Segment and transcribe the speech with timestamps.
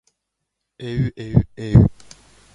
[0.79, 1.91] えうえうえう